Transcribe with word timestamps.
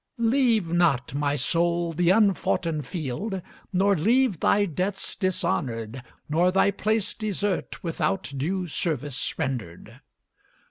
Leave 0.17 0.67
not, 0.69 1.13
my 1.13 1.35
soul, 1.35 1.93
the 1.93 2.09
unfoughten 2.09 2.81
field, 2.81 3.39
nor 3.71 3.95
leave 3.95 4.39
Thy 4.39 4.65
debts 4.65 5.15
dishonoured, 5.15 6.01
nor 6.27 6.49
thy 6.51 6.71
place 6.71 7.13
desert 7.13 7.83
Without 7.83 8.33
due 8.35 8.65
service 8.65 9.37
rendered. 9.37 10.01